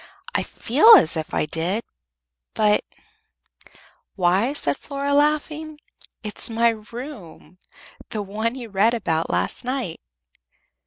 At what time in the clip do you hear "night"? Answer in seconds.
9.63-9.99